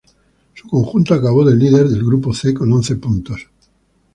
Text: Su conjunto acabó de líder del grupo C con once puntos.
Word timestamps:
Su 0.55 0.67
conjunto 0.67 1.13
acabó 1.13 1.45
de 1.45 1.55
líder 1.55 1.87
del 1.87 2.03
grupo 2.03 2.33
C 2.33 2.55
con 2.55 2.73
once 2.73 2.95
puntos. 2.95 3.47